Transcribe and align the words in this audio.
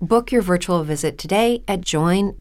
Book 0.00 0.32
your 0.32 0.42
virtual 0.42 0.82
visit 0.82 1.16
today 1.18 1.62
at 1.68 1.82
joinmidi.com. 1.82 2.34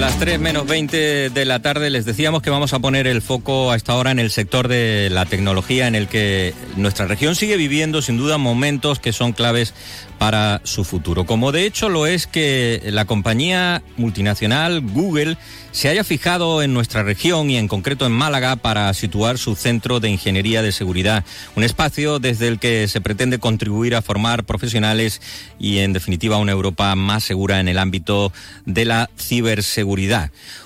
Las 0.00 0.18
3 0.18 0.38
menos 0.38 0.66
20 0.66 1.30
de 1.30 1.44
la 1.46 1.60
tarde 1.60 1.88
les 1.88 2.04
decíamos 2.04 2.42
que 2.42 2.50
vamos 2.50 2.74
a 2.74 2.78
poner 2.78 3.06
el 3.06 3.22
foco 3.22 3.70
a 3.72 3.76
esta 3.76 3.96
hora 3.96 4.10
en 4.10 4.18
el 4.18 4.30
sector 4.30 4.68
de 4.68 5.08
la 5.10 5.24
tecnología 5.24 5.88
en 5.88 5.94
el 5.94 6.06
que 6.06 6.54
nuestra 6.76 7.06
región 7.06 7.34
sigue 7.34 7.56
viviendo 7.56 8.02
sin 8.02 8.18
duda 8.18 8.36
momentos 8.36 9.00
que 9.00 9.12
son 9.12 9.32
claves 9.32 9.72
para 10.18 10.60
su 10.64 10.84
futuro. 10.84 11.24
Como 11.24 11.50
de 11.50 11.64
hecho 11.64 11.88
lo 11.88 12.06
es 12.06 12.26
que 12.26 12.82
la 12.86 13.04
compañía 13.04 13.82
multinacional 13.96 14.80
Google 14.80 15.38
se 15.72 15.88
haya 15.88 16.04
fijado 16.04 16.62
en 16.62 16.72
nuestra 16.72 17.02
región 17.02 17.50
y 17.50 17.58
en 17.58 17.68
concreto 17.68 18.06
en 18.06 18.12
Málaga 18.12 18.56
para 18.56 18.92
situar 18.94 19.38
su 19.38 19.56
centro 19.56 20.00
de 20.00 20.08
ingeniería 20.08 20.62
de 20.62 20.72
seguridad, 20.72 21.24
un 21.54 21.64
espacio 21.64 22.18
desde 22.18 22.48
el 22.48 22.58
que 22.58 22.88
se 22.88 23.00
pretende 23.00 23.38
contribuir 23.38 23.94
a 23.94 24.02
formar 24.02 24.44
profesionales 24.44 25.20
y 25.58 25.78
en 25.78 25.92
definitiva 25.92 26.38
una 26.38 26.52
Europa 26.52 26.94
más 26.94 27.24
segura 27.24 27.60
en 27.60 27.68
el 27.68 27.78
ámbito 27.78 28.32
de 28.64 28.84
la 28.84 29.10
ciberseguridad. 29.18 29.85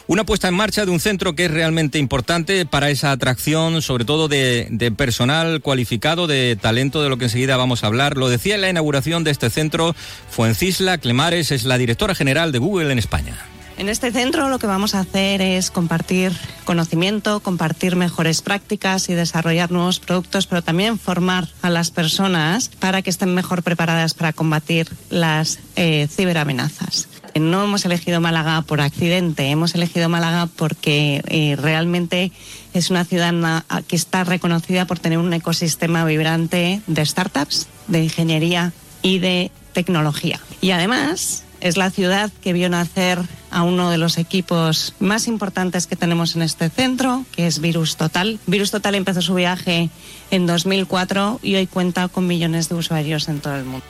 Una 0.06 0.24
puesta 0.24 0.48
en 0.48 0.54
marcha 0.54 0.84
de 0.84 0.90
un 0.90 1.00
centro 1.00 1.34
que 1.34 1.44
es 1.44 1.50
realmente 1.50 1.98
importante 1.98 2.66
para 2.66 2.90
esa 2.90 3.12
atracción, 3.12 3.82
sobre 3.82 4.04
todo 4.04 4.28
de, 4.28 4.92
personal 4.96 5.60
cualificado, 5.60 6.26
de 6.26 6.56
talento, 6.60 7.02
de 7.02 7.08
lo 7.08 7.18
que 7.18 7.24
enseguida 7.24 7.56
vamos 7.56 7.84
a 7.84 7.86
hablar. 7.86 8.16
Lo 8.16 8.28
decía 8.28 8.54
en 8.54 8.60
la 8.60 8.70
inauguración 8.70 9.24
de 9.24 9.30
este 9.30 9.50
centro, 9.50 9.94
Fuencisla 10.30 10.98
Clemares 10.98 11.50
es 11.50 11.64
la 11.64 11.78
directora 11.78 12.14
general 12.14 12.52
de 12.52 12.58
Google 12.58 12.92
en 12.92 12.98
España. 12.98 13.36
En 13.80 13.88
este 13.88 14.12
centro 14.12 14.50
lo 14.50 14.58
que 14.58 14.66
vamos 14.66 14.94
a 14.94 15.00
hacer 15.00 15.40
es 15.40 15.70
compartir 15.70 16.32
conocimiento, 16.66 17.40
compartir 17.40 17.96
mejores 17.96 18.42
prácticas 18.42 19.08
y 19.08 19.14
desarrollar 19.14 19.70
nuevos 19.70 20.00
productos, 20.00 20.46
pero 20.46 20.60
también 20.60 20.98
formar 20.98 21.48
a 21.62 21.70
las 21.70 21.90
personas 21.90 22.68
para 22.68 23.00
que 23.00 23.08
estén 23.08 23.34
mejor 23.34 23.62
preparadas 23.62 24.12
para 24.12 24.34
combatir 24.34 24.86
las 25.08 25.60
eh, 25.76 26.08
ciberamenazas. 26.10 27.08
No 27.34 27.64
hemos 27.64 27.84
elegido 27.84 28.20
Málaga 28.20 28.62
por 28.62 28.80
accidente, 28.80 29.50
hemos 29.50 29.74
elegido 29.74 30.08
Málaga 30.08 30.48
porque 30.56 31.22
eh, 31.26 31.56
realmente 31.56 32.32
es 32.74 32.90
una 32.90 33.04
ciudad 33.04 33.64
que 33.88 33.96
está 33.96 34.24
reconocida 34.24 34.86
por 34.86 34.98
tener 34.98 35.18
un 35.18 35.32
ecosistema 35.32 36.04
vibrante 36.04 36.80
de 36.86 37.06
startups, 37.06 37.68
de 37.88 38.04
ingeniería 38.04 38.72
y 39.02 39.18
de 39.18 39.50
tecnología. 39.72 40.40
Y 40.60 40.70
además 40.70 41.44
es 41.60 41.76
la 41.76 41.90
ciudad 41.90 42.30
que 42.42 42.52
vio 42.52 42.68
nacer 42.68 43.20
a 43.50 43.62
uno 43.62 43.90
de 43.90 43.98
los 43.98 44.18
equipos 44.18 44.94
más 44.98 45.26
importantes 45.28 45.86
que 45.86 45.96
tenemos 45.96 46.36
en 46.36 46.42
este 46.42 46.70
centro, 46.70 47.24
que 47.32 47.46
es 47.46 47.60
Virus 47.60 47.96
Total. 47.96 48.38
Virus 48.46 48.70
Total 48.70 48.94
empezó 48.94 49.20
su 49.20 49.34
viaje 49.34 49.90
en 50.30 50.46
2004 50.46 51.40
y 51.42 51.56
hoy 51.56 51.66
cuenta 51.66 52.08
con 52.08 52.26
millones 52.26 52.68
de 52.68 52.76
usuarios 52.76 53.28
en 53.28 53.40
todo 53.40 53.56
el 53.56 53.64
mundo. 53.64 53.84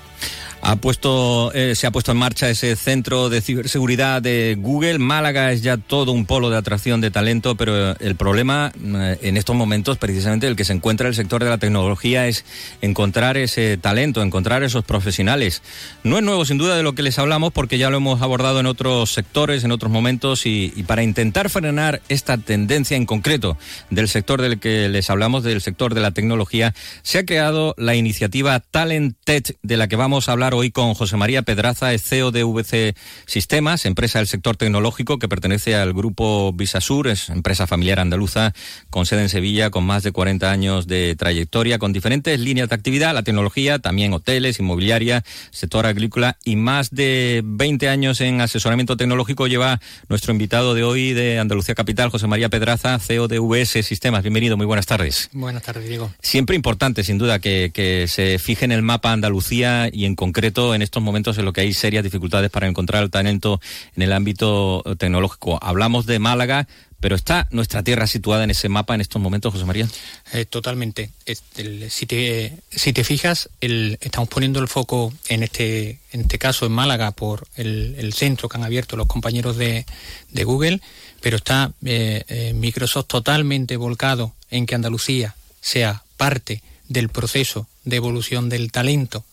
Ha 0.62 0.76
puesto, 0.76 1.52
eh, 1.54 1.74
se 1.74 1.86
ha 1.86 1.90
puesto 1.90 2.12
en 2.12 2.18
marcha 2.18 2.50
ese 2.50 2.76
centro 2.76 3.30
de 3.30 3.40
ciberseguridad 3.40 4.20
de 4.20 4.58
Google. 4.58 4.98
Málaga 4.98 5.52
es 5.52 5.62
ya 5.62 5.78
todo 5.78 6.12
un 6.12 6.26
polo 6.26 6.50
de 6.50 6.58
atracción 6.58 7.00
de 7.00 7.10
talento, 7.10 7.54
pero 7.54 7.98
el 7.98 8.14
problema 8.14 8.70
eh, 8.78 9.18
en 9.22 9.38
estos 9.38 9.56
momentos, 9.56 9.96
precisamente 9.96 10.46
el 10.46 10.56
que 10.56 10.66
se 10.66 10.74
encuentra 10.74 11.08
el 11.08 11.14
sector 11.14 11.42
de 11.42 11.48
la 11.48 11.56
tecnología, 11.56 12.28
es 12.28 12.44
encontrar 12.82 13.38
ese 13.38 13.78
talento, 13.78 14.22
encontrar 14.22 14.62
esos 14.62 14.84
profesionales. 14.84 15.62
No 16.04 16.18
es 16.18 16.22
nuevo, 16.22 16.44
sin 16.44 16.58
duda, 16.58 16.76
de 16.76 16.82
lo 16.82 16.94
que 16.94 17.02
les 17.02 17.18
hablamos, 17.18 17.52
porque 17.52 17.78
ya 17.78 17.88
lo 17.88 17.96
hemos 17.96 18.20
abordado 18.20 18.60
en 18.60 18.66
otros 18.66 19.12
sectores, 19.12 19.64
en 19.64 19.72
otros 19.72 19.90
momentos, 19.90 20.44
y, 20.44 20.74
y 20.76 20.82
para 20.82 21.02
intentar 21.02 21.48
frenar 21.48 22.02
esta 22.10 22.36
tendencia 22.36 22.98
en 22.98 23.06
concreto 23.06 23.56
del 23.88 24.08
sector 24.08 24.42
del 24.42 24.60
que 24.60 24.90
les 24.90 25.08
hablamos, 25.08 25.42
del 25.42 25.62
sector 25.62 25.94
de 25.94 26.02
la 26.02 26.10
tecnología, 26.10 26.74
se 27.02 27.18
ha 27.18 27.24
creado 27.24 27.74
la 27.78 27.94
iniciativa 27.94 28.60
Talent 28.60 29.16
Tech, 29.24 29.56
de 29.62 29.76
la 29.78 29.88
que 29.88 29.96
vamos 29.96 30.28
a 30.28 30.32
hablar 30.32 30.49
hoy 30.54 30.70
con 30.70 30.94
José 30.94 31.16
María 31.16 31.42
Pedraza, 31.42 31.92
es 31.92 32.02
CEO 32.02 32.30
de 32.30 32.44
VC 32.44 32.96
Sistemas, 33.26 33.86
empresa 33.86 34.18
del 34.18 34.26
sector 34.26 34.56
tecnológico 34.56 35.18
que 35.18 35.28
pertenece 35.28 35.76
al 35.76 35.92
grupo 35.92 36.52
Visasur, 36.52 37.08
es 37.08 37.28
empresa 37.28 37.66
familiar 37.66 38.00
andaluza 38.00 38.52
con 38.90 39.06
sede 39.06 39.22
en 39.22 39.28
Sevilla, 39.28 39.70
con 39.70 39.84
más 39.84 40.02
de 40.02 40.12
40 40.12 40.50
años 40.50 40.86
de 40.86 41.14
trayectoria, 41.16 41.78
con 41.78 41.92
diferentes 41.92 42.40
líneas 42.40 42.68
de 42.68 42.74
actividad, 42.74 43.14
la 43.14 43.22
tecnología, 43.22 43.78
también 43.78 44.12
hoteles, 44.12 44.58
inmobiliaria, 44.58 45.22
sector 45.50 45.86
agrícola 45.86 46.36
y 46.44 46.56
más 46.56 46.90
de 46.90 47.42
20 47.44 47.88
años 47.88 48.20
en 48.20 48.40
asesoramiento 48.40 48.96
tecnológico 48.96 49.46
lleva 49.46 49.80
nuestro 50.08 50.32
invitado 50.32 50.74
de 50.74 50.82
hoy 50.82 51.12
de 51.12 51.38
Andalucía 51.38 51.74
Capital, 51.74 52.10
José 52.10 52.26
María 52.26 52.48
Pedraza, 52.48 52.98
CEO 52.98 53.28
de 53.28 53.38
VS 53.38 53.84
Sistemas. 53.84 54.22
Bienvenido, 54.22 54.56
muy 54.56 54.66
buenas 54.66 54.86
tardes. 54.86 55.28
Buenas 55.32 55.62
tardes, 55.62 55.86
Diego. 55.86 56.10
Siempre 56.20 56.56
importante, 56.56 57.04
sin 57.04 57.18
duda, 57.18 57.38
que, 57.38 57.70
que 57.72 58.08
se 58.08 58.38
fije 58.38 58.64
en 58.64 58.72
el 58.72 58.82
mapa 58.82 59.12
Andalucía 59.12 59.88
y 59.92 60.06
en 60.06 60.16
concreto 60.16 60.39
en 60.42 60.80
estos 60.82 61.02
momentos 61.02 61.36
en 61.36 61.44
lo 61.44 61.52
que 61.52 61.60
hay 61.60 61.74
serias 61.74 62.02
dificultades 62.02 62.50
para 62.50 62.66
encontrar 62.66 63.02
el 63.02 63.10
talento 63.10 63.60
en 63.94 64.02
el 64.02 64.12
ámbito 64.12 64.82
tecnológico. 64.96 65.58
Hablamos 65.62 66.06
de 66.06 66.18
Málaga, 66.18 66.66
pero 66.98 67.14
¿está 67.14 67.46
nuestra 67.50 67.82
tierra 67.82 68.06
situada 68.06 68.44
en 68.44 68.50
ese 68.50 68.70
mapa 68.70 68.94
en 68.94 69.02
estos 69.02 69.20
momentos, 69.20 69.52
José 69.52 69.66
María? 69.66 69.86
Eh, 70.32 70.46
totalmente. 70.46 71.10
El, 71.26 71.90
si, 71.90 72.06
te, 72.06 72.56
si 72.70 72.92
te 72.94 73.04
fijas, 73.04 73.50
el, 73.60 73.98
estamos 74.00 74.30
poniendo 74.30 74.60
el 74.60 74.68
foco 74.68 75.12
en 75.28 75.42
este, 75.42 75.98
en 76.12 76.22
este 76.22 76.38
caso 76.38 76.64
en 76.64 76.72
Málaga 76.72 77.10
por 77.10 77.46
el, 77.56 78.12
centro 78.14 78.48
que 78.48 78.56
han 78.56 78.64
abierto 78.64 78.96
los 78.96 79.06
compañeros 79.06 79.58
de, 79.58 79.84
de 80.30 80.44
Google, 80.44 80.80
pero 81.20 81.36
está 81.36 81.72
eh, 81.84 82.24
eh, 82.28 82.52
Microsoft 82.54 83.08
totalmente 83.08 83.76
volcado 83.76 84.32
en 84.50 84.64
que 84.64 84.74
Andalucía 84.74 85.36
sea 85.60 86.02
parte 86.16 86.62
del 86.88 87.10
proceso 87.10 87.66
de 87.84 87.96
evolución 87.96 88.48
del 88.48 88.72
talento 88.72 89.24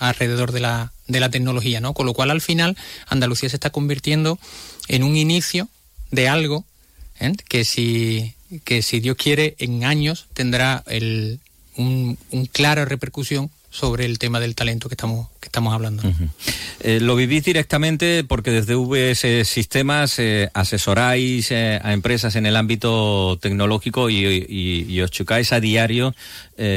alrededor 0.00 0.50
de 0.50 0.60
la, 0.60 0.92
de 1.06 1.20
la 1.20 1.30
tecnología, 1.30 1.80
¿no? 1.80 1.94
Con 1.94 2.06
lo 2.06 2.14
cual 2.14 2.30
al 2.30 2.40
final 2.40 2.76
Andalucía 3.06 3.48
se 3.48 3.56
está 3.56 3.70
convirtiendo 3.70 4.38
en 4.88 5.04
un 5.04 5.16
inicio 5.16 5.68
de 6.10 6.28
algo 6.28 6.64
¿eh? 7.20 7.32
que 7.48 7.64
si 7.64 8.34
que 8.64 8.82
si 8.82 8.98
Dios 8.98 9.16
quiere 9.16 9.54
en 9.58 9.84
años 9.84 10.26
tendrá 10.32 10.82
el, 10.88 11.38
un, 11.76 12.18
un 12.32 12.46
clara 12.46 12.84
repercusión 12.84 13.48
sobre 13.70 14.06
el 14.06 14.18
tema 14.18 14.40
del 14.40 14.56
talento 14.56 14.88
que 14.88 14.94
estamos 14.94 15.28
que 15.38 15.46
estamos 15.46 15.72
hablando. 15.72 16.02
Eh, 16.82 16.98
lo 16.98 17.14
vivís 17.14 17.44
directamente 17.44 18.24
porque 18.24 18.50
desde 18.50 18.74
VS 18.74 19.46
Sistemas 19.46 20.18
eh, 20.18 20.48
asesoráis 20.54 21.50
eh, 21.50 21.78
a 21.82 21.92
empresas 21.92 22.36
en 22.36 22.46
el 22.46 22.56
ámbito 22.56 23.38
tecnológico 23.38 24.08
y, 24.08 25.00
os 25.02 25.10
chocáis 25.10 25.52
a 25.52 25.60
diario 25.60 26.14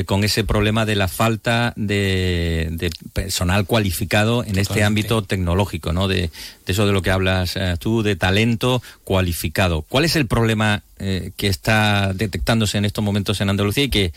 con 0.06 0.24
ese 0.24 0.46
problema 0.46 0.86
de 0.86 0.96
la 0.96 1.10
falta 1.10 1.74
de, 1.76 2.90
personal 3.12 3.66
cualificado 3.66 4.46
en 4.46 4.58
este 4.58 4.82
ámbito 4.82 5.24
tecnológico, 5.24 5.92
¿no? 5.92 6.08
De, 6.08 6.30
eso 6.66 6.88
de 6.88 6.94
lo 6.94 7.02
que 7.02 7.12
hablas 7.12 7.56
tú, 7.80 8.02
de 8.02 8.16
talento 8.16 8.82
cualificado. 9.04 9.82
¿Cuál 9.82 10.06
es 10.06 10.16
el 10.16 10.26
problema 10.26 10.84
que 10.98 11.48
está 11.48 12.14
detectándose 12.14 12.78
en 12.78 12.86
estos 12.86 13.04
momentos 13.04 13.42
en 13.42 13.50
Andalucía 13.50 13.84
y 13.84 13.90
que 13.90 14.14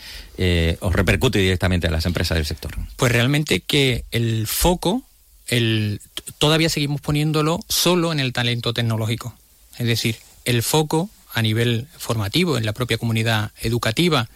os 0.79 0.93
repercute 0.93 1.39
directamente 1.39 1.87
a 1.87 1.91
las 1.91 2.05
empresas 2.05 2.37
del 2.37 2.45
sector? 2.45 2.71
Pues 2.95 3.11
realmente 3.11 3.59
que 3.59 4.05
el 4.11 4.47
foco 4.47 5.03
el, 5.47 6.01
todavía 6.37 6.69
seguimos 6.69 7.01
poniéndolo 7.01 7.59
solo 7.69 8.11
en 8.11 8.19
el 8.19 8.33
talento 8.33 8.73
tecnológico. 8.73 9.35
Es 9.77 9.87
decir, 9.87 10.17
el 10.45 10.63
foco 10.63 11.09
a 11.33 11.41
nivel 11.41 11.87
formativo, 11.97 12.57
en 12.57 12.65
la 12.65 12.73
propia 12.73 12.97
comunidad 12.97 13.51
educativa, 13.61 14.29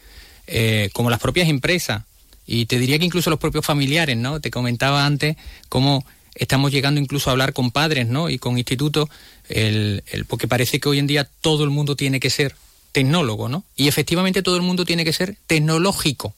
eh, 0.48 0.90
como 0.94 1.10
las 1.10 1.20
propias 1.20 1.50
empresas, 1.50 2.04
y 2.46 2.66
te 2.66 2.80
diría 2.80 3.00
que 3.00 3.06
incluso 3.06 3.30
los 3.30 3.40
propios 3.40 3.66
familiares, 3.66 4.18
¿no? 4.18 4.40
Te 4.40 4.52
comentaba 4.52 5.06
antes 5.06 5.38
cómo 5.70 6.06
estamos 6.36 6.72
llegando 6.72 7.00
incluso 7.00 7.30
a 7.30 7.32
hablar 7.32 7.54
con 7.54 7.72
padres, 7.72 8.08
¿no? 8.08 8.30
Y 8.30 8.40
con 8.40 8.58
institutos, 8.58 9.10
el, 9.48 10.04
porque 10.28 10.48
parece 10.48 10.80
que 10.80 10.90
hoy 10.90 11.00
en 11.00 11.08
día 11.08 11.30
todo 11.42 11.64
el 11.64 11.70
mundo 11.70 11.96
tiene 11.96 12.20
que 12.20 12.30
ser 12.30 12.56
tecnólogo, 12.92 13.48
¿no? 13.48 13.64
Y 13.76 13.88
efectivamente 13.88 14.42
todo 14.42 14.56
el 14.56 14.62
mundo 14.62 14.86
tiene 14.86 15.06
que 15.06 15.14
ser 15.14 15.38
tecnológico. 15.48 16.36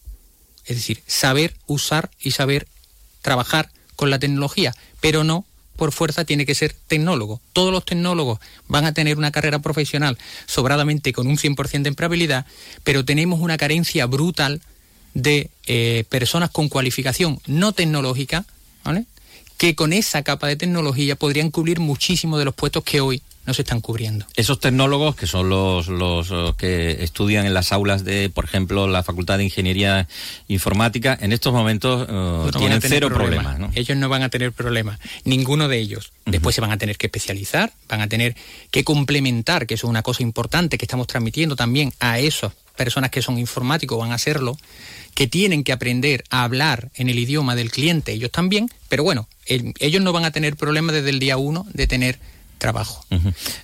Es 0.66 0.78
decir, 0.78 1.02
saber 1.08 1.56
usar 1.68 2.12
y 2.22 2.32
saber 2.32 2.68
trabajar 3.22 3.70
con 4.04 4.10
la 4.10 4.20
tecnología, 4.20 4.76
pero 5.00 5.24
no 5.24 5.46
por 5.78 5.94
fuerza 5.94 6.26
tiene 6.26 6.46
que 6.46 6.56
ser 6.56 6.76
tecnólogo. 6.88 7.40
Todos 7.54 7.72
los 7.72 7.86
tecnólogos 7.86 8.38
van 8.68 8.84
a 8.84 8.94
tener 8.94 9.18
una 9.18 9.32
carrera 9.32 9.60
profesional 9.60 10.18
sobradamente 10.46 11.14
con 11.14 11.26
un 11.26 11.38
100% 11.38 11.84
de 11.84 11.88
empleabilidad, 11.88 12.46
pero 12.84 13.06
tenemos 13.06 13.40
una 13.40 13.56
carencia 13.56 14.06
brutal 14.06 14.60
de 15.14 15.50
eh, 15.68 16.04
personas 16.10 16.50
con 16.50 16.68
cualificación 16.68 17.40
no 17.48 17.72
tecnológica, 17.72 18.44
¿vale? 18.84 19.06
que 19.56 19.74
con 19.74 19.94
esa 19.94 20.22
capa 20.22 20.48
de 20.48 20.58
tecnología 20.58 21.16
podrían 21.16 21.50
cubrir 21.50 21.80
muchísimos 21.80 22.40
de 22.40 22.44
los 22.44 22.54
puestos 22.54 22.84
que 22.84 23.00
hoy 23.00 23.22
no 23.46 23.54
se 23.54 23.64
están 23.64 23.82
cubriendo. 23.82 24.26
Esos 24.36 24.60
tecnólogos, 24.60 25.16
que 25.16 25.28
son 25.28 25.50
los, 25.50 25.88
los, 25.88 26.56
que 26.56 27.04
estudian 27.04 27.46
en 27.46 27.54
las 27.54 27.72
aulas 27.72 28.04
de, 28.04 28.30
por 28.30 28.46
ejemplo, 28.46 28.88
la 28.88 29.04
Facultad 29.04 29.38
de 29.38 29.44
Ingeniería 29.44 30.08
Informática, 30.48 31.18
en 31.20 31.34
estos 31.34 31.54
momentos 31.54 32.08
eh, 32.10 32.52
tienen 32.58 32.82
cero 32.82 33.10
problemas. 33.10 33.60
Ellos 33.76 33.98
no 33.98 34.10
van 34.10 34.24
a 34.24 34.30
tener 34.30 34.52
problemas, 34.52 35.00
ninguno 35.26 35.68
de 35.68 35.80
ellos. 35.80 36.12
Después 36.26 36.56
se 36.56 36.62
van 36.62 36.72
a 36.72 36.78
tener 36.78 36.98
que 36.98 37.08
especializar, 37.08 37.74
van 37.90 38.02
a 38.02 38.08
tener 38.08 38.36
que 38.72 38.84
complementar, 38.84 39.68
que 39.68 39.74
eso 39.74 39.88
es 39.88 39.90
una 39.90 40.04
cosa 40.04 40.24
importante 40.24 40.78
que 40.78 40.86
estamos 40.86 41.08
transmitiendo 41.08 41.56
también 41.56 41.94
a 42.00 42.20
esas 42.20 42.54
personas 42.76 43.12
que 43.12 43.22
son 43.22 43.38
informáticos, 43.38 44.00
van 44.00 44.12
a 44.12 44.16
hacerlo, 44.16 44.58
que 45.14 45.28
tienen 45.28 45.64
que 45.64 45.72
aprender 45.72 46.24
a 46.30 46.44
hablar 46.44 46.90
en 46.96 47.10
el 47.10 47.20
idioma 47.20 47.56
del 47.56 47.72
cliente, 47.72 48.14
ellos 48.14 48.32
también, 48.32 48.70
pero 48.90 49.04
bueno, 49.04 49.28
ellos 49.46 50.02
no 50.02 50.12
van 50.12 50.26
a 50.26 50.32
tener 50.32 50.56
problemas 50.56 50.96
desde 50.96 51.10
el 51.10 51.20
día 51.20 51.38
uno 51.38 51.68
de 51.74 51.88
tener 51.88 52.18
trabajo. 52.64 53.06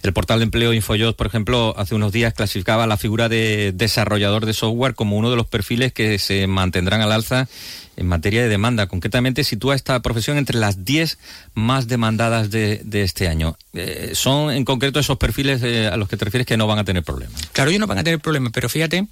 El 0.03 0.11
portal 0.11 0.39
de 0.39 0.43
empleo 0.43 0.73
InfoJobs, 0.73 1.15
por 1.15 1.25
ejemplo, 1.25 1.73
hace 1.77 1.95
unos 1.95 2.11
días 2.11 2.33
clasificaba 2.33 2.85
la 2.85 2.97
figura 2.97 3.29
de 3.29 3.71
desarrollador 3.73 4.45
de 4.45 4.53
software 4.53 4.93
como 4.93 5.15
uno 5.15 5.29
de 5.29 5.37
los 5.37 5.47
perfiles 5.47 5.93
que 5.93 6.19
se 6.19 6.47
mantendrán 6.47 6.99
al 6.99 7.13
alza 7.13 7.47
en 7.95 8.07
materia 8.07 8.41
de 8.41 8.49
demanda. 8.49 8.87
Concretamente, 8.87 9.45
sitúa 9.45 9.73
esta 9.73 9.97
profesión 10.01 10.37
entre 10.37 10.59
las 10.59 10.83
10 10.83 11.17
más 11.53 11.87
demandadas 11.87 12.51
de, 12.51 12.83
este 12.91 13.29
año. 13.29 13.55
Eh, 13.71 14.11
¿Son 14.15 14.51
en 14.51 14.65
concreto 14.65 14.99
esos 14.99 15.17
perfiles 15.17 15.63
eh, 15.63 15.87
a 15.87 15.95
los 15.95 16.09
que 16.09 16.17
te 16.17 16.25
refieres 16.25 16.45
que 16.45 16.57
no 16.57 16.67
van 16.67 16.79
a 16.79 16.83
tener 16.83 17.03
problemas? 17.03 17.41
Claro, 17.53 17.69
ellos 17.69 17.79
no 17.79 17.87
van 17.87 17.99
a 17.99 18.03
tener 18.03 18.19
problemas, 18.19 18.51
pero 18.51 18.67
fíjate 18.67 19.07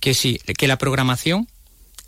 que 0.00 0.14
sí, 0.14 0.40
que 0.58 0.66
la 0.66 0.78
programación 0.78 1.46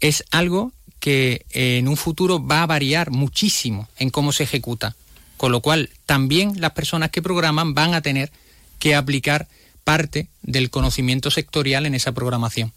es 0.00 0.24
algo 0.32 0.72
que 0.98 1.46
en 1.50 1.86
un 1.86 1.96
futuro 1.96 2.44
va 2.44 2.64
a 2.64 2.66
variar 2.66 3.12
muchísimo 3.12 3.88
en 3.98 4.10
cómo 4.10 4.32
se 4.32 4.42
ejecuta. 4.42 4.96
Con 5.44 5.52
lo 5.52 5.60
cual, 5.60 5.90
también 6.06 6.58
las 6.58 6.70
personas 6.70 7.10
que 7.10 7.20
programan 7.20 7.74
van 7.74 7.92
a 7.92 8.00
tener 8.00 8.32
que 8.78 8.94
aplicar 8.94 9.46
parte 9.84 10.28
del 10.40 10.70
conocimiento 10.70 11.30
sectorial 11.30 11.84
en 11.84 11.94
esa 11.94 12.12
programación. 12.12 12.72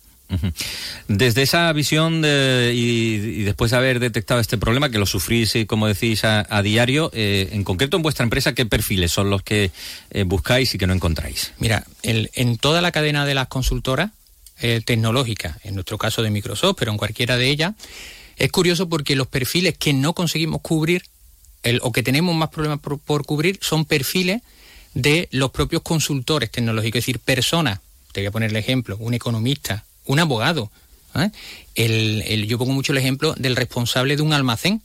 Desde 1.07 1.43
esa 1.43 1.71
visión 1.71 2.25
y, 2.25 3.43
después 3.43 3.71
de 3.71 3.77
haber 3.77 4.01
detectado 4.01 4.41
este 4.41 4.57
problema, 4.57 4.89
que 4.89 4.99
lo 4.99 5.05
sufrís, 5.05 5.55
eh, 5.55 5.65
como 5.65 5.87
decís, 5.87 6.25
a, 6.25 6.61
diario, 6.61 7.09
eh, 7.13 7.47
en 7.53 7.63
concreto 7.63 7.95
en 7.95 8.03
vuestra 8.03 8.25
empresa, 8.25 8.53
¿qué 8.53 8.65
perfiles 8.65 9.13
son 9.13 9.29
los 9.29 9.43
que 9.43 9.71
eh, 10.11 10.23
buscáis 10.23 10.75
y 10.75 10.77
que 10.77 10.87
no 10.87 10.93
encontráis? 10.93 11.53
Mira, 11.59 11.85
en 12.03 12.57
toda 12.57 12.81
la 12.81 12.91
cadena 12.91 13.25
de 13.25 13.33
las 13.33 13.47
consultoras 13.47 14.11
tecnológicas, 14.83 15.55
en 15.63 15.75
nuestro 15.75 15.97
caso 15.97 16.21
de 16.21 16.31
Microsoft, 16.31 16.75
pero 16.77 16.91
en 16.91 16.97
cualquiera 16.97 17.37
de 17.37 17.49
ellas, 17.49 17.75
es 18.35 18.51
curioso 18.51 18.89
porque 18.89 19.15
los 19.15 19.27
perfiles 19.27 19.77
que 19.77 19.93
no 19.93 20.11
conseguimos 20.11 20.59
cubrir 20.59 21.03
o 21.81 21.91
que 21.91 22.03
tenemos 22.03 22.35
más 22.35 22.49
problemas 22.49 22.79
por, 22.79 23.25
cubrir 23.25 23.59
son 23.61 23.85
perfiles 23.85 24.41
de 24.93 25.27
los 25.31 25.51
propios 25.51 25.81
consultores 25.81 26.51
tecnológicos, 26.51 26.99
es 26.99 27.05
decir, 27.05 27.19
personas, 27.19 27.79
te 28.11 28.21
voy 28.21 28.27
a 28.27 28.31
poner 28.31 28.49
el 28.51 28.55
ejemplo, 28.55 28.97
un 28.99 29.13
economista, 29.13 29.85
un 30.05 30.19
abogado. 30.19 30.71
¿eh? 31.15 31.29
El, 31.75 32.47
yo 32.47 32.57
pongo 32.57 32.73
mucho 32.73 32.91
el 32.93 32.97
ejemplo 32.97 33.33
del 33.37 33.55
responsable 33.55 34.15
de 34.15 34.21
un 34.21 34.33
almacén. 34.33 34.81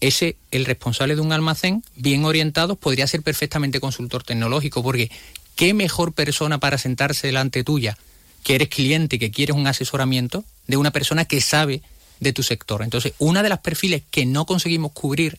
Ese, 0.00 0.36
el 0.50 0.64
responsable 0.64 1.14
de 1.14 1.20
un 1.20 1.32
almacén, 1.32 1.82
bien 1.96 2.24
orientado, 2.24 2.76
podría 2.76 3.06
ser 3.06 3.22
perfectamente 3.22 3.80
consultor 3.80 4.22
tecnológico, 4.22 4.82
porque 4.82 5.10
qué 5.56 5.74
mejor 5.74 6.12
persona 6.12 6.58
para 6.58 6.78
sentarse 6.78 7.26
delante 7.26 7.64
tuya, 7.64 7.96
que 8.42 8.54
eres 8.54 8.68
cliente 8.68 9.18
que 9.18 9.30
quieres 9.30 9.56
un 9.56 9.66
asesoramiento, 9.66 10.44
de 10.66 10.76
una 10.76 10.90
persona 10.90 11.24
que 11.24 11.40
sabe 11.40 11.82
de 12.20 12.32
tu 12.32 12.42
sector. 12.42 12.82
Entonces, 12.82 13.14
una 13.18 13.42
de 13.42 13.48
las 13.48 13.60
perfiles 13.60 14.02
que 14.10 14.26
no 14.26 14.46
conseguimos 14.46 14.92
cubrir 14.92 15.38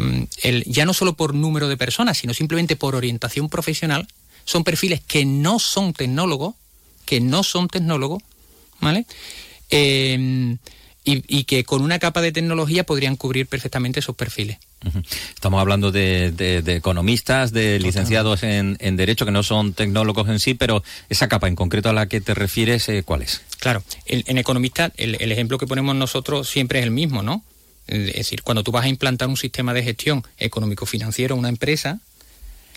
Mm, 0.00 0.22
ya 0.66 0.86
no 0.86 0.94
solo 0.94 1.14
por 1.14 1.34
número 1.34 1.68
de 1.68 1.76
personas, 1.76 2.16
sino 2.16 2.32
simplemente 2.32 2.74
por 2.74 2.94
orientación 2.94 3.50
profesional, 3.50 4.08
son 4.44 4.64
perfiles 4.64 5.00
que 5.06 5.26
no 5.26 5.58
son 5.58 5.92
tecnólogos, 5.92 6.54
que 7.04 7.20
no 7.20 7.42
son 7.42 7.68
tecnólogos, 7.68 8.22
¿vale? 8.80 9.04
Em, 9.68 10.56
y, 11.04 11.44
que 11.44 11.64
con 11.64 11.82
una 11.82 11.98
capa 11.98 12.20
de 12.20 12.30
tecnología 12.30 12.84
podrían 12.84 13.16
cubrir 13.16 13.46
perfectamente 13.46 14.00
esos 14.00 14.14
perfiles. 14.14 14.58
Estamos 15.34 15.60
hablando 15.60 15.90
de, 15.90 16.62
economistas, 16.66 17.52
de 17.52 17.80
licenciados 17.80 18.42
en, 18.44 18.76
Derecho, 18.96 19.26
que 19.26 19.32
no 19.32 19.42
son 19.42 19.74
tecnólogos 19.74 20.28
en 20.28 20.38
sí, 20.38 20.54
pero 20.54 20.84
esa 21.08 21.28
capa 21.28 21.48
en 21.48 21.56
concreto 21.56 21.90
a 21.90 21.92
la 21.92 22.06
que 22.06 22.20
te 22.20 22.32
refieres, 22.32 22.88
eh, 22.88 23.02
¿cuál 23.02 23.22
es? 23.22 23.42
Claro, 23.58 23.82
en 24.06 24.38
economista 24.38 24.92
el, 24.96 25.16
el, 25.20 25.32
ejemplo 25.32 25.58
que 25.58 25.66
ponemos 25.66 25.96
nosotros 25.96 26.48
siempre 26.48 26.78
es 26.78 26.84
el 26.84 26.92
mismo, 26.92 27.22
¿no? 27.22 27.42
Es 27.90 28.14
decir, 28.14 28.42
cuando 28.42 28.62
tú 28.62 28.70
vas 28.70 28.84
a 28.84 28.88
implantar 28.88 29.28
un 29.28 29.36
sistema 29.36 29.74
de 29.74 29.82
gestión 29.82 30.22
económico-financiero 30.38 31.34
en 31.34 31.40
una 31.40 31.48
empresa, 31.48 31.98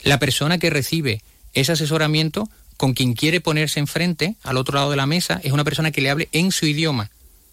la 0.03 0.17
persona 0.17 0.57
que 0.57 0.71
recibe 0.71 1.21
ese 1.53 1.71
asesoramiento 1.71 2.49
con 2.77 2.93
quien 2.93 3.13
quiere 3.13 3.39
ponerse 3.39 3.79
enfrente, 3.79 4.35
al 4.41 4.57
otro 4.57 4.75
lado 4.75 4.89
de 4.89 4.97
la 4.97 5.05
mesa, 5.05 5.39
es 5.43 5.51
una 5.51 5.63
persona 5.63 5.91
que 5.91 6.01
le 6.01 6.09
hable 6.09 6.29
en 6.31 6.51
su 6.51 6.65
idioma, 6.65 7.11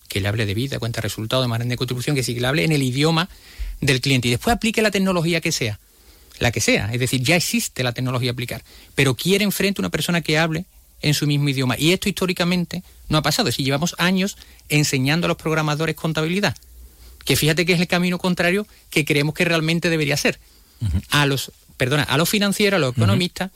que 0.08 0.22
le 0.22 0.28
hable 0.28 0.46
de 0.46 0.54
vida, 0.54 0.78
cuenta 0.78 1.02
resultados, 1.02 1.44
de 1.44 1.48
margen 1.48 1.68
de 1.68 1.76
contribución, 1.76 2.16
que 2.16 2.22
sí, 2.22 2.32
que 2.34 2.40
le 2.40 2.46
hable 2.46 2.64
en 2.64 2.72
el 2.72 2.82
idioma 2.82 3.28
del 3.82 4.00
cliente. 4.00 4.28
Y 4.28 4.30
después 4.30 4.56
aplique 4.56 4.80
la 4.80 4.90
tecnología 4.90 5.42
que 5.42 5.52
sea, 5.52 5.78
la 6.38 6.52
que 6.52 6.62
sea, 6.62 6.90
es 6.94 6.98
decir, 6.98 7.20
ya 7.20 7.36
existe 7.36 7.82
la 7.82 7.92
tecnología 7.92 8.30
a 8.30 8.32
aplicar, 8.32 8.64
pero 8.94 9.14
quiere 9.14 9.44
enfrente 9.44 9.82
una 9.82 9.90
persona 9.90 10.22
que 10.22 10.38
hable 10.38 10.64
en 11.02 11.12
su 11.12 11.26
mismo 11.26 11.50
idioma. 11.50 11.76
Y 11.78 11.92
esto 11.92 12.08
históricamente 12.08 12.82
no 13.10 13.18
ha 13.18 13.22
pasado, 13.22 13.52
si 13.52 13.64
llevamos 13.64 13.94
años 13.98 14.38
enseñando 14.70 15.26
a 15.26 15.28
los 15.28 15.36
programadores 15.36 15.94
contabilidad 15.94 16.56
que 17.24 17.36
fíjate 17.36 17.66
que 17.66 17.72
es 17.72 17.80
el 17.80 17.86
camino 17.86 18.18
contrario 18.18 18.66
que 18.90 19.04
creemos 19.04 19.34
que 19.34 19.44
realmente 19.44 19.90
debería 19.90 20.16
ser. 20.16 20.38
A 21.10 21.26
los, 21.26 21.52
perdona, 21.76 22.04
a 22.04 22.16
los 22.16 22.28
financieros, 22.28 22.78
a 22.78 22.80
los 22.80 22.96
economistas, 22.96 23.50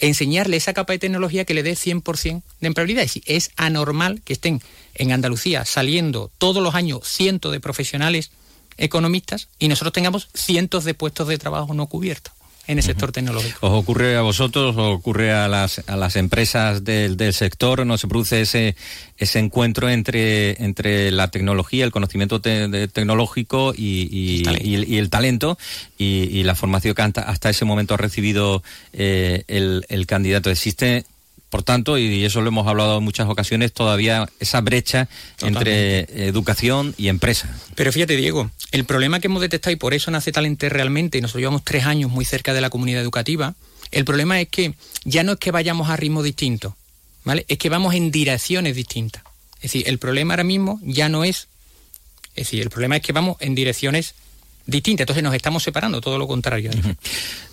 enseñarle 0.00 0.56
esa 0.56 0.74
capa 0.74 0.92
de 0.92 0.98
tecnología 0.98 1.44
que 1.44 1.54
le 1.54 1.62
dé 1.62 1.74
100% 1.74 2.42
de 2.60 2.66
empleabilidad. 2.66 3.04
Es, 3.04 3.20
es 3.26 3.50
anormal 3.56 4.20
que 4.22 4.32
estén 4.32 4.60
en 4.94 5.12
Andalucía 5.12 5.64
saliendo 5.64 6.30
todos 6.38 6.62
los 6.62 6.74
años 6.74 7.06
cientos 7.06 7.52
de 7.52 7.60
profesionales 7.60 8.32
economistas 8.76 9.48
y 9.58 9.68
nosotros 9.68 9.92
tengamos 9.92 10.28
cientos 10.34 10.84
de 10.84 10.94
puestos 10.94 11.28
de 11.28 11.38
trabajo 11.38 11.74
no 11.74 11.86
cubiertos 11.86 12.32
en 12.66 12.78
el 12.78 12.84
sector 12.84 13.12
tecnológico. 13.12 13.66
¿Os 13.66 13.82
ocurre 13.82 14.16
a 14.16 14.22
vosotros, 14.22 14.76
os 14.76 14.96
ocurre 14.98 15.32
a 15.32 15.48
las, 15.48 15.82
a 15.86 15.96
las 15.96 16.16
empresas 16.16 16.84
del, 16.84 17.16
del 17.16 17.32
sector? 17.32 17.84
¿No 17.84 17.98
se 17.98 18.06
produce 18.06 18.40
ese, 18.42 18.76
ese 19.18 19.38
encuentro 19.38 19.88
entre, 19.88 20.62
entre 20.64 21.10
la 21.10 21.28
tecnología, 21.28 21.84
el 21.84 21.90
conocimiento 21.90 22.40
tecnológico 22.40 23.74
y, 23.76 24.08
y, 24.12 24.96
el 24.96 25.10
talento 25.10 25.58
y, 25.98 26.42
la 26.44 26.54
formación 26.54 26.94
que 26.94 27.02
hasta 27.02 27.50
ese 27.50 27.64
momento 27.64 27.94
ha 27.94 27.98
recibido 27.98 28.62
eh, 28.92 29.44
el, 29.48 29.84
el 29.88 30.06
candidato? 30.06 30.50
¿Existe 30.50 31.04
por 31.52 31.62
tanto, 31.62 31.98
y 31.98 32.24
eso 32.24 32.40
lo 32.40 32.48
hemos 32.48 32.66
hablado 32.66 32.96
en 32.96 33.04
muchas 33.04 33.28
ocasiones, 33.28 33.74
todavía 33.74 34.26
esa 34.40 34.62
brecha 34.62 35.10
entre 35.42 36.26
educación 36.26 36.94
y 36.96 37.08
empresa. 37.08 37.54
Pero 37.74 37.92
fíjate, 37.92 38.16
Diego, 38.16 38.50
el 38.70 38.86
problema 38.86 39.20
que 39.20 39.26
hemos 39.26 39.42
detectado, 39.42 39.70
y 39.70 39.76
por 39.76 39.92
eso 39.92 40.10
nace 40.10 40.32
Talente 40.32 40.70
realmente, 40.70 41.18
y 41.18 41.20
nosotros 41.20 41.40
llevamos 41.40 41.62
tres 41.62 41.84
años 41.84 42.10
muy 42.10 42.24
cerca 42.24 42.54
de 42.54 42.62
la 42.62 42.70
comunidad 42.70 43.02
educativa, 43.02 43.54
el 43.90 44.06
problema 44.06 44.40
es 44.40 44.48
que 44.48 44.74
ya 45.04 45.24
no 45.24 45.32
es 45.32 45.38
que 45.38 45.50
vayamos 45.50 45.90
a 45.90 45.96
ritmos 45.96 46.24
distintos, 46.24 46.72
¿vale? 47.22 47.44
Es 47.48 47.58
que 47.58 47.68
vamos 47.68 47.94
en 47.94 48.10
direcciones 48.10 48.74
distintas. 48.74 49.22
Es 49.56 49.64
decir, 49.64 49.86
el 49.88 49.98
problema 49.98 50.32
ahora 50.32 50.44
mismo 50.44 50.80
ya 50.82 51.10
no 51.10 51.22
es, 51.22 51.48
es 52.34 52.46
decir, 52.46 52.62
el 52.62 52.70
problema 52.70 52.96
es 52.96 53.02
que 53.02 53.12
vamos 53.12 53.36
en 53.40 53.54
direcciones 53.54 54.14
distintas, 54.66 55.04
entonces 55.04 55.24
nos 55.24 55.34
estamos 55.34 55.62
separando, 55.62 56.00
todo 56.00 56.18
lo 56.18 56.26
contrario. 56.26 56.70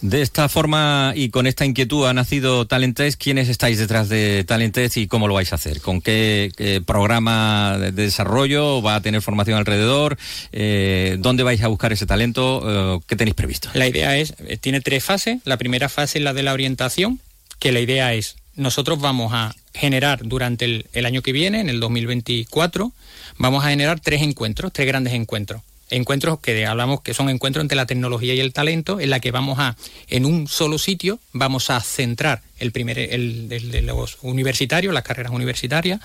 De 0.01 0.22
esta 0.22 0.48
forma 0.50 1.13
y 1.16 1.30
con 1.30 1.48
esta 1.48 1.66
inquietud 1.66 2.06
ha 2.08 2.13
nacido 2.13 2.66
Talentest. 2.66 3.22
¿Quiénes 3.22 3.50
estáis 3.50 3.78
detrás 3.78 4.10
de 4.10 4.44
Talentest 4.46 4.98
y 4.98 5.08
cómo 5.08 5.28
lo 5.28 5.34
vais 5.34 5.51
a 5.51 5.56
hacer? 5.56 5.82
¿Con 5.82 6.01
qué, 6.01 6.51
programa 6.86 7.78
de 7.78 7.92
desarrollo 7.92 8.82
va 8.82 8.96
a 8.96 9.01
tener 9.01 9.22
formación 9.22 9.58
alrededor? 9.58 10.18
Eh, 10.51 11.18
¿Dónde 11.20 11.44
vais 11.44 11.62
a 11.62 11.68
buscar 11.68 11.92
ese 11.92 12.06
talento? 12.06 12.63
Eh, 12.66 13.00
¿Qué 13.08 13.16
tenéis 13.16 13.36
previsto? 13.36 13.70
La 13.74 13.88
idea 13.88 14.18
es, 14.18 14.36
eh, 14.48 14.58
tiene 14.58 14.82
tres 14.82 15.04
fases. 15.04 15.39
La 15.46 15.58
primera 15.58 15.89
fase 15.89 16.20
es 16.20 16.24
la 16.24 16.34
de 16.34 16.44
la 16.44 16.54
orientación, 16.54 17.20
que 17.60 17.72
la 17.72 17.80
idea 17.80 18.13
es, 18.13 18.36
nosotros 18.56 19.00
vamos 19.00 19.34
a 19.34 19.56
generar 19.74 20.20
durante 20.24 20.66
el, 20.66 20.86
el 20.94 21.06
año 21.06 21.22
que 21.22 21.32
viene, 21.32 21.62
en 21.62 21.70
el 21.70 21.80
2024, 21.80 22.92
vamos 23.38 23.63
a 23.63 23.70
generar 23.70 24.00
tres 24.00 24.22
encuentros, 24.22 24.74
tres 24.74 24.88
grandes 24.88 25.13
encuentros 25.13 25.62
encuentros 25.89 26.39
que 26.39 26.65
hablamos 26.65 27.01
que 27.01 27.13
son 27.13 27.29
encuentros 27.29 27.63
entre 27.63 27.75
la 27.75 27.86
tecnología 27.86 28.34
y 28.34 28.39
el 28.39 28.53
talento, 28.53 29.00
en 29.00 29.10
la 29.10 29.19
que 29.19 29.31
vamos 29.31 29.60
a, 29.60 29.75
en 30.08 30.25
un 30.25 30.48
solo 30.48 30.77
sitio, 30.77 31.19
vamos 31.34 31.69
a 31.69 31.79
centrar 31.81 32.41
el 32.58 32.72
primer, 32.72 33.00
el, 33.00 33.50
de 33.50 33.81
los 33.81 34.17
universitarios, 34.22 34.93
las 34.93 35.03
carreras 35.03 35.31
universitarias, 35.31 36.01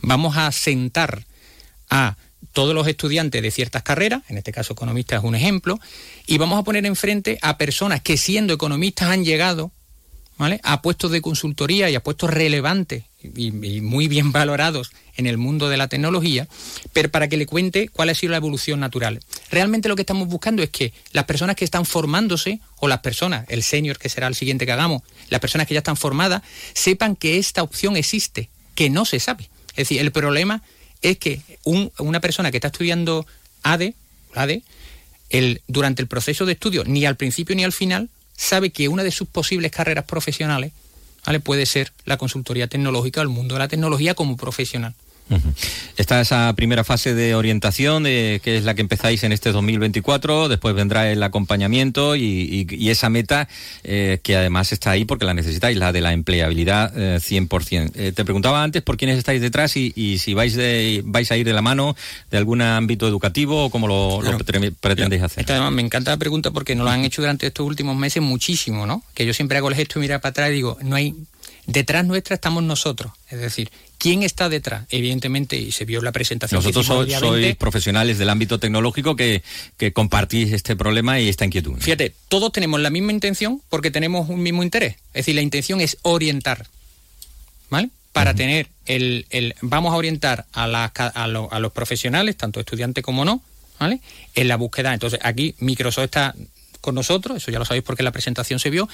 vamos 0.00 0.36
a 0.36 0.50
sentar 0.52 1.24
a 1.88 2.16
todos 2.52 2.74
los 2.74 2.86
estudiantes 2.86 3.42
de 3.42 3.50
ciertas 3.50 3.82
carreras, 3.82 4.22
en 4.28 4.38
este 4.38 4.52
caso 4.52 4.72
economista 4.72 5.16
es 5.16 5.22
un 5.22 5.34
ejemplo, 5.34 5.78
y 6.26 6.38
vamos 6.38 6.58
a 6.58 6.64
poner 6.64 6.86
enfrente 6.86 7.38
a 7.42 7.58
personas 7.58 8.00
que 8.00 8.16
siendo 8.16 8.54
economistas 8.54 9.10
han 9.10 9.24
llegado 9.24 9.70
a 10.62 10.80
puestos 10.80 11.10
de 11.10 11.20
consultoría 11.20 11.90
y 11.90 11.94
a 11.94 12.02
puestos 12.02 12.30
relevantes 12.30 13.04
y, 13.22 13.50
muy 13.80 14.08
bien 14.08 14.32
valorados 14.32 14.92
en 15.16 15.26
el 15.26 15.38
mundo 15.38 15.68
de 15.68 15.76
la 15.76 15.88
tecnología, 15.88 16.48
pero 16.92 17.10
para 17.10 17.28
que 17.28 17.36
le 17.36 17.46
cuente 17.46 17.88
cuál 17.88 18.08
ha 18.08 18.14
sido 18.14 18.30
la 18.30 18.38
evolución 18.38 18.80
natural. 18.80 19.20
Realmente 19.50 19.88
lo 19.88 19.96
que 19.96 20.02
estamos 20.02 20.28
buscando 20.28 20.62
es 20.62 20.70
que 20.70 20.92
las 21.12 21.24
personas 21.24 21.56
que 21.56 21.64
están 21.64 21.84
formándose, 21.84 22.60
o 22.76 22.88
las 22.88 23.00
personas, 23.00 23.44
el 23.48 23.62
senior 23.62 23.98
que 23.98 24.08
será 24.08 24.26
el 24.26 24.34
siguiente 24.34 24.66
que 24.66 24.72
hagamos, 24.72 25.02
las 25.28 25.40
personas 25.40 25.66
que 25.66 25.74
ya 25.74 25.80
están 25.80 25.96
formadas, 25.96 26.42
sepan 26.74 27.16
que 27.16 27.38
esta 27.38 27.62
opción 27.62 27.96
existe, 27.96 28.48
que 28.74 28.88
no 28.88 29.04
se 29.04 29.20
sabe. 29.20 29.50
Es 29.70 29.88
decir, 29.88 30.00
el 30.00 30.12
problema 30.12 30.62
es 31.02 31.18
que 31.18 31.40
una 31.64 32.20
persona 32.20 32.50
que 32.50 32.56
está 32.56 32.68
estudiando 32.68 33.26
ADE, 33.62 33.94
ADE 34.34 34.62
durante 35.68 36.02
el 36.02 36.08
proceso 36.08 36.46
de 36.46 36.52
estudio, 36.52 36.84
ni 36.84 37.04
al 37.04 37.16
principio 37.16 37.54
ni 37.54 37.64
al 37.64 37.72
final, 37.72 38.08
sabe 38.36 38.70
que 38.70 38.88
una 38.88 39.04
de 39.04 39.10
sus 39.10 39.28
posibles 39.28 39.70
carreras 39.70 40.04
profesionales 40.04 40.72
¿vale? 41.26 41.40
puede 41.40 41.66
ser 41.66 41.92
la 42.04 42.16
consultoría 42.16 42.66
tecnológica 42.66 43.20
o 43.20 43.22
el 43.22 43.28
mundo 43.28 43.54
de 43.54 43.60
la 43.60 43.68
tecnología 43.68 44.14
como 44.14 44.36
profesional. 44.36 44.94
Está 45.96 46.20
esa 46.20 46.52
primera 46.54 46.82
fase 46.82 47.14
de 47.14 47.34
orientación, 47.34 48.04
que 48.04 48.40
es 48.44 48.64
la 48.64 48.74
que 48.74 48.80
empezáis 48.80 49.22
en 49.22 49.32
este 49.32 49.52
2024, 49.52 50.48
después 50.48 50.74
vendrá 50.74 51.10
el 51.10 51.22
acompañamiento 51.22 52.16
y, 52.16 52.66
esa 52.90 53.08
meta 53.08 53.48
eh, 53.84 54.18
que 54.22 54.34
además 54.34 54.72
está 54.72 54.90
ahí 54.90 55.04
porque 55.04 55.24
la 55.24 55.34
necesitáis, 55.34 55.76
la 55.76 55.92
de 55.92 56.00
la 56.00 56.12
empleabilidad 56.12 56.92
100%. 56.92 57.70
Eh, 57.70 57.90
eh, 57.94 58.12
te 58.12 58.24
preguntaba 58.24 58.64
antes 58.64 58.82
por 58.82 58.96
quiénes 58.96 59.18
estáis 59.18 59.40
detrás 59.40 59.76
y, 59.76 60.18
si 60.18 60.34
vais, 60.34 60.54
de, 60.54 61.02
vais 61.04 61.30
a 61.30 61.36
ir 61.36 61.46
de 61.46 61.52
la 61.52 61.62
mano 61.62 61.94
de 62.30 62.38
algún 62.38 62.62
ámbito 62.62 63.06
educativo 63.06 63.66
o 63.66 63.70
cómo 63.70 63.86
lo, 63.86 64.20
pretendéis 64.80 65.22
hacer. 65.22 65.46
me 65.70 65.82
encanta 65.82 66.10
la 66.10 66.16
pregunta 66.16 66.50
porque 66.50 66.74
nos 66.74 66.84
lo 66.84 66.90
han 66.90 67.04
hecho 67.04 67.22
durante 67.22 67.46
estos 67.46 67.66
últimos 67.66 67.96
meses 67.96 68.22
muchísimo, 68.22 68.86
¿no? 68.86 69.02
Que 69.14 69.26
yo 69.26 69.34
siempre 69.34 69.58
hago 69.58 69.68
el 69.68 69.74
gesto 69.76 69.94
de 69.94 70.00
mirar 70.00 70.20
para 70.20 70.30
atrás 70.30 70.50
y 70.50 70.54
digo, 70.54 70.78
no 70.82 70.96
hay 70.96 71.14
detrás 71.66 72.04
nuestra 72.04 72.34
estamos 72.34 72.62
nosotros. 72.62 73.12
Es 73.30 73.40
decir, 73.40 73.70
¿quién 74.00 74.22
está 74.22 74.48
detrás? 74.48 74.86
Evidentemente, 74.88 75.56
y 75.56 75.70
se 75.70 75.84
vio 75.84 75.98
en 75.98 76.06
la 76.06 76.12
presentación. 76.12 76.58
Nosotros 76.58 76.86
sois 76.86 77.56
profesionales 77.56 78.18
del 78.18 78.30
ámbito 78.30 78.58
tecnológico 78.58 79.14
que, 79.14 79.42
que, 79.76 79.92
compartís 79.92 80.52
este 80.52 80.74
problema 80.74 81.20
y 81.20 81.28
esta 81.28 81.44
inquietud. 81.44 81.78
Fíjate, 81.78 82.14
todos 82.28 82.50
tenemos 82.50 82.80
la 82.80 82.88
misma 82.88 83.12
intención 83.12 83.60
porque 83.68 83.90
tenemos 83.90 84.28
un 84.30 84.42
mismo 84.42 84.62
interés. 84.62 84.96
Es 85.12 85.26
decir, 85.26 85.34
la 85.34 85.42
intención 85.42 85.80
es 85.80 85.98
orientar. 86.02 86.66
¿Vale? 87.68 87.90
Para 88.12 88.34
tener 88.34 88.68
el, 88.86 89.26
el, 89.30 89.54
Vamos 89.60 89.92
a 89.92 89.96
orientar 89.96 90.46
a, 90.52 90.66
la, 90.66 90.92
a, 90.96 91.24
a 91.24 91.60
los 91.60 91.72
profesionales, 91.72 92.36
tanto 92.36 92.58
estudiantes 92.58 93.04
como 93.04 93.24
no, 93.24 93.42
¿vale? 93.78 94.00
En 94.34 94.48
la 94.48 94.56
búsqueda. 94.56 94.92
Entonces, 94.94 95.20
aquí 95.22 95.54
Microsoft 95.60 96.06
está 96.06 96.34
con 96.80 96.94
nosotros, 96.96 97.36
eso 97.36 97.52
ya 97.52 97.58
lo 97.60 97.64
sabéis 97.64 97.84
porque 97.84 98.02
la 98.02 98.10
presentación 98.10 98.58
se 98.58 98.70
vio, 98.70 98.88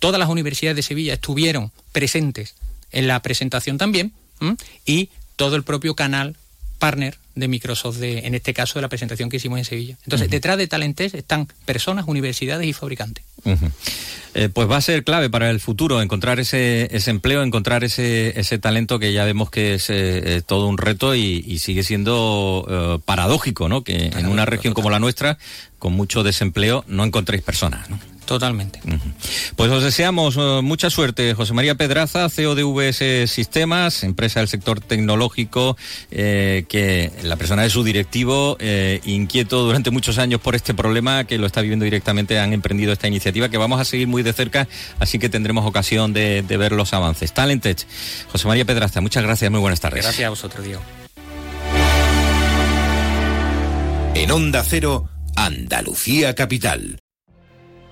todas 0.00 0.18
las 0.18 0.28
universidades 0.28 0.76
de 0.76 0.82
Sevilla 0.82 1.14
estuvieron 1.14 1.70
presentes 1.92 2.56
en 2.90 3.06
la 3.06 3.22
presentación 3.22 3.78
también 3.78 4.12
y 4.86 5.10
todo 5.36 5.56
el 5.56 5.62
propio 5.62 5.94
canal 5.94 6.36
partner 6.78 7.16
de 7.34 7.48
Microsoft, 7.48 7.96
de, 7.98 8.20
en 8.20 8.34
este 8.34 8.54
caso 8.54 8.74
de 8.74 8.82
la 8.82 8.88
presentación 8.88 9.28
que 9.28 9.36
hicimos 9.36 9.58
en 9.58 9.64
Sevilla. 9.64 9.96
Entonces, 10.04 10.30
detrás 10.30 10.58
de 10.58 10.66
Talentes 10.66 11.14
están 11.14 11.48
personas, 11.64 12.06
universidades 12.08 12.66
y 12.66 12.72
fabricantes. 12.72 13.24
Eh, 14.34 14.48
pues 14.52 14.70
va 14.70 14.76
a 14.76 14.80
ser 14.80 15.04
clave 15.04 15.30
para 15.30 15.50
el 15.50 15.58
futuro 15.60 16.02
encontrar 16.02 16.38
ese, 16.38 16.94
ese 16.94 17.10
empleo, 17.10 17.42
encontrar 17.42 17.82
ese, 17.84 18.38
ese 18.38 18.58
talento 18.58 18.98
que 18.98 19.12
ya 19.12 19.24
vemos 19.24 19.50
que 19.50 19.74
es 19.74 19.86
eh, 19.88 20.42
todo 20.46 20.68
un 20.68 20.78
reto 20.78 21.14
y, 21.14 21.58
sigue 21.58 21.82
siendo 21.82 22.66
eh, 22.68 23.02
paradójico, 23.04 23.68
¿no? 23.68 23.82
Que 23.82 24.06
en 24.06 24.26
una 24.26 24.44
región 24.44 24.74
como 24.74 24.90
la 24.90 25.00
nuestra, 25.00 25.38
con 25.78 25.92
mucho 25.92 26.22
desempleo, 26.22 26.84
no 26.86 27.04
encontréis 27.04 27.42
personas, 27.42 27.88
¿no? 27.90 27.98
Totalmente. 28.28 28.78
Pues 29.56 29.70
os 29.70 29.82
deseamos 29.82 30.36
uh, 30.36 30.60
mucha 30.62 30.90
suerte. 30.90 31.32
José 31.32 31.54
María 31.54 31.76
Pedraza, 31.76 32.28
CEO 32.28 32.54
de 32.54 32.62
VS 32.62 33.26
Sistemas, 33.26 34.02
empresa 34.02 34.40
del 34.40 34.50
sector 34.50 34.80
tecnológico, 34.80 35.78
eh, 36.10 36.66
que 36.68 37.10
la 37.22 37.36
persona 37.36 37.62
de 37.62 37.70
su 37.70 37.84
directivo, 37.84 38.58
eh, 38.60 39.00
inquieto 39.06 39.62
durante 39.62 39.90
muchos 39.90 40.18
años 40.18 40.42
por 40.42 40.54
este 40.54 40.74
problema, 40.74 41.24
que 41.24 41.38
lo 41.38 41.46
está 41.46 41.62
viviendo 41.62 41.86
directamente, 41.86 42.38
han 42.38 42.52
emprendido 42.52 42.92
esta 42.92 43.08
iniciativa 43.08 43.48
que 43.48 43.56
vamos 43.56 43.80
a 43.80 43.86
seguir 43.86 44.08
muy 44.08 44.22
de 44.22 44.34
cerca, 44.34 44.68
así 44.98 45.18
que 45.18 45.30
tendremos 45.30 45.64
ocasión 45.64 46.12
de, 46.12 46.42
de 46.42 46.56
ver 46.58 46.72
los 46.72 46.92
avances. 46.92 47.32
Talentech, 47.32 47.86
José 48.30 48.46
María 48.46 48.66
Pedraza, 48.66 49.00
muchas 49.00 49.22
gracias, 49.22 49.50
muy 49.50 49.60
buenas 49.60 49.80
tardes. 49.80 50.04
Gracias 50.04 50.26
a 50.26 50.28
vosotros, 50.28 50.66
Diego. 50.66 50.82
En 54.14 54.30
Onda 54.30 54.62
Cero, 54.64 55.08
Andalucía 55.34 56.34
Capital. 56.34 56.98